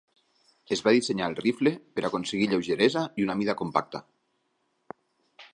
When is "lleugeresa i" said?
2.53-3.29